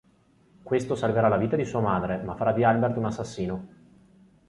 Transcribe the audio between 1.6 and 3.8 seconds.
sua madre ma farà di Albert un assassino.